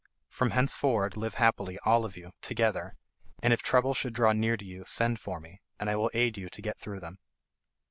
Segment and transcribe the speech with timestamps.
[0.29, 2.95] From henceforward live happily, all of you, together,
[3.43, 6.49] and if troubles should draw near you send for me, and I will aid you
[6.49, 7.19] to get through them."